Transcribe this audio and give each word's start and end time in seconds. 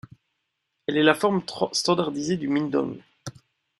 Elle 0.87 0.97
est 0.97 1.03
la 1.03 1.13
forme 1.13 1.43
standardisée 1.73 2.35
du 2.35 2.47
mindong. 2.47 2.99